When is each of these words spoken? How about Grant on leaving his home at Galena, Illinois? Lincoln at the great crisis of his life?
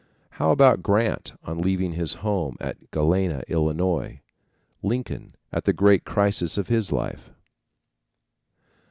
How 0.39 0.49
about 0.49 0.81
Grant 0.81 1.33
on 1.43 1.59
leaving 1.61 1.91
his 1.91 2.15
home 2.25 2.57
at 2.59 2.89
Galena, 2.89 3.43
Illinois? 3.47 4.21
Lincoln 4.81 5.35
at 5.51 5.65
the 5.65 5.73
great 5.73 6.05
crisis 6.05 6.57
of 6.57 6.69
his 6.69 6.91
life? 6.91 7.29